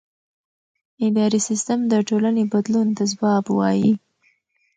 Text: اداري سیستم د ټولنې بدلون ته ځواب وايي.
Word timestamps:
اداري 1.07 1.39
سیستم 1.49 1.79
د 1.91 1.93
ټولنې 2.09 2.43
بدلون 2.53 2.87
ته 2.97 3.03
ځواب 3.13 3.45
وايي. 3.57 3.91